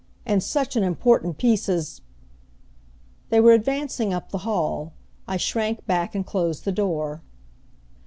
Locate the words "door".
6.71-7.21